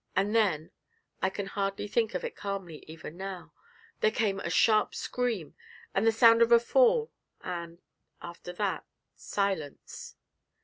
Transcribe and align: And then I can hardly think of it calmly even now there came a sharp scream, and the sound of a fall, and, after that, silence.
And 0.15 0.35
then 0.35 0.71
I 1.21 1.29
can 1.29 1.45
hardly 1.45 1.87
think 1.87 2.15
of 2.15 2.23
it 2.23 2.35
calmly 2.35 2.83
even 2.87 3.17
now 3.17 3.53
there 3.99 4.09
came 4.09 4.39
a 4.39 4.49
sharp 4.49 4.95
scream, 4.95 5.53
and 5.93 6.07
the 6.07 6.11
sound 6.11 6.41
of 6.41 6.51
a 6.51 6.59
fall, 6.59 7.11
and, 7.43 7.79
after 8.19 8.51
that, 8.53 8.83
silence. 9.15 10.15